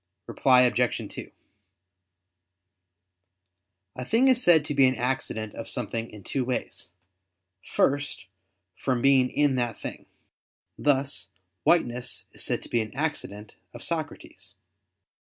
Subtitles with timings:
[0.25, 1.07] Reply Obj.
[1.13, 1.31] 2:
[3.97, 6.89] A thing is said to be an accident of something in two ways.
[7.63, 8.25] First,
[8.75, 10.07] from being in that thing:
[10.75, 11.29] thus,
[11.65, 14.55] whiteness is said to be an accident of Socrates.